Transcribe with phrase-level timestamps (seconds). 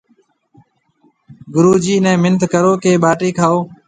[1.53, 3.61] گُرو جِي نَي منٿ ڪرو ڪيَ ٻاٽِي کائون۔